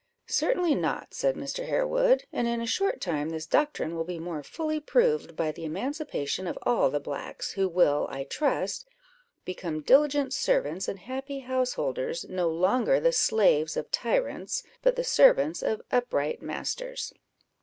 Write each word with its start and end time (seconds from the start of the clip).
"Certainly 0.25 0.73
not," 0.73 1.13
said 1.13 1.35
Mr. 1.35 1.67
Harewood, 1.67 2.23
"and 2.33 2.47
in 2.47 2.59
a 2.59 2.65
short 2.65 2.99
time 2.99 3.29
this 3.29 3.45
doctrine 3.45 3.95
will 3.95 4.03
be 4.03 4.17
more 4.17 4.41
fully 4.41 4.79
proved 4.79 5.35
by 5.35 5.51
the 5.51 5.63
emancipation 5.63 6.47
of 6.47 6.57
all 6.63 6.89
the 6.89 6.99
blacks, 6.99 7.51
who 7.51 7.69
will, 7.69 8.07
I 8.09 8.23
trust, 8.23 8.87
become 9.45 9.83
diligent 9.83 10.33
servants 10.33 10.87
and 10.87 10.97
happy 10.97 11.41
householders, 11.41 12.25
no 12.27 12.49
longer 12.49 12.99
the 12.99 13.11
slaves 13.11 13.77
of 13.77 13.91
tyrants, 13.91 14.63
but 14.81 14.95
the 14.95 15.03
servants 15.03 15.61
of 15.61 15.83
upright 15.91 16.41
masters." 16.41 17.13